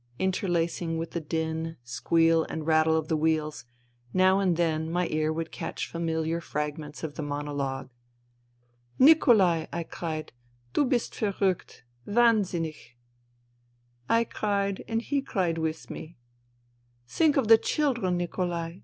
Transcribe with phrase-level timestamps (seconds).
[0.17, 3.65] Interlacing with the din, squeal and rattle of the wheels,
[4.15, 7.91] now and then my ear would catch familiar fragments of the monologue.
[9.07, 10.33] "'Nikolai!' I cried.'
[10.73, 11.83] Du hist verriickt...
[12.07, 12.93] wahnsinnich /...' sic :!c
[14.07, 16.17] 4:" I cried and he cried with me...."'
[17.07, 18.77] Think of the children, Nikolai